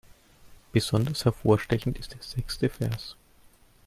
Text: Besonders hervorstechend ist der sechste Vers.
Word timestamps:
Besonders 0.71 1.25
hervorstechend 1.25 1.99
ist 1.99 2.13
der 2.15 2.23
sechste 2.23 2.69
Vers. 2.69 3.15